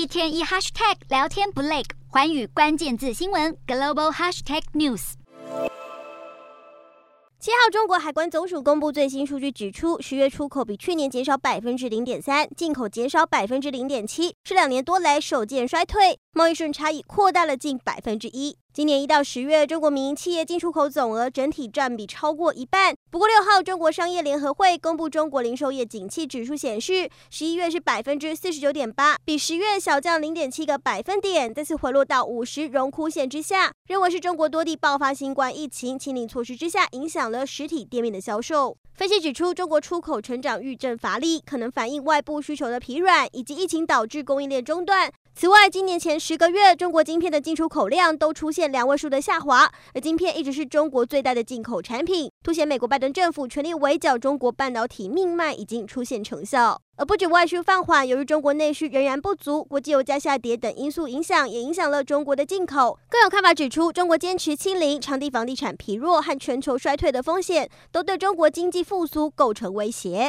[0.00, 5.12] 一天一 hashtag 聊天不累，环宇关键字新闻 global hashtag news。
[7.38, 18.56] 七号，中国海关总署公布最新数据，指出十月出口比去年减少百分之零点三，进口减少百分之零点七，是两年多来首见衰退，贸易顺差已扩大了近百分之一。
[18.72, 22.94] 今年一到十月，中国民营企业进出口总额整体占比超过一半。
[23.10, 38.76] 不过六号，中国商业联合会公布中国零售业景气指数显示，十一月是百分之四十九点八，比十月小降零点七个百分点，再次回落到五十荣枯线之下，认为是中国多地爆发新冠疫情清零措施之下，影响了实体店面的销售。
[38.94, 45.10] 分析指出，中国出口成长遇阵乏力，可能反映外部需求的疲软，以及疫情导致供应链中断。
[45.32, 56.82] 此外，今年前十个月，中国晶片的进出口量都出现两位数的下滑，而晶片一直是中国最大的进口产品，凸显美国拜登政府全力围剿中国半导体命脉已经出现成效。
[56.96, 62.98] 而不止外需放缓，由于中国内需仍然不足，国际油价下跌等因素影响，也影响了中国的进口。
[63.08, 70.28] 更有看法指出，中国坚持清零、场地房地产疲弱和全球衰退的风险，都对中国经济复苏构成威胁。